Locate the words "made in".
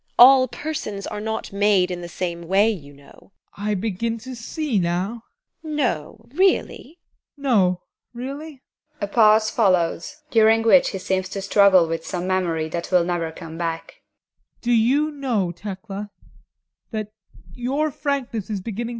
1.53-2.01